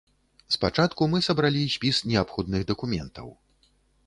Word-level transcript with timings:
Спачатку 0.55 1.01
мы 1.11 1.21
сабралі 1.27 1.61
спіс 1.75 2.01
неабходных 2.13 2.61
дакументаў. 2.73 3.27